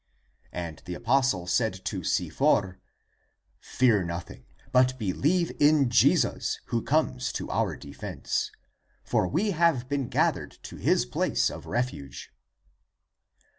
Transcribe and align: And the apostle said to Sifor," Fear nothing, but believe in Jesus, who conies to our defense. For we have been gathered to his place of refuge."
And 0.51 0.81
the 0.85 0.95
apostle 0.95 1.45
said 1.45 1.73
to 1.85 1.99
Sifor," 1.99 2.77
Fear 3.77 4.03
nothing, 4.05 4.45
but 4.71 4.97
believe 4.97 5.51
in 5.59 5.91
Jesus, 5.91 6.59
who 6.69 6.81
conies 6.81 7.31
to 7.33 7.51
our 7.51 7.75
defense. 7.75 8.49
For 9.03 9.27
we 9.27 9.51
have 9.51 9.87
been 9.87 10.09
gathered 10.09 10.57
to 10.63 10.77
his 10.77 11.05
place 11.05 11.51
of 11.51 11.67
refuge." 11.67 12.31